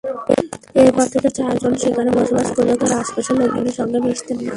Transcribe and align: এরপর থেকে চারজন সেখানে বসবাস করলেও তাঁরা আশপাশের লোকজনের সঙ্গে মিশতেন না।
এরপর 0.81 1.05
থেকে 1.13 1.29
চারজন 1.37 1.73
সেখানে 1.83 2.09
বসবাস 2.17 2.47
করলেও 2.55 2.77
তাঁরা 2.81 2.95
আশপাশের 3.03 3.35
লোকজনের 3.39 3.75
সঙ্গে 3.79 3.97
মিশতেন 4.05 4.37
না। 4.37 4.49